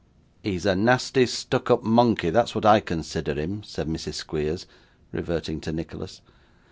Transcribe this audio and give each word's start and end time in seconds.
'He's 0.41 0.65
a 0.65 0.75
nasty 0.75 1.27
stuck 1.27 1.69
up 1.69 1.83
monkey, 1.83 2.31
that's 2.31 2.55
what 2.55 2.65
I 2.65 2.79
consider 2.79 3.35
him,' 3.35 3.61
said 3.61 3.87
Mrs 3.87 4.15
Squeers, 4.15 4.65
reverting 5.11 5.61
to 5.61 5.71
Nicholas. 5.71 6.21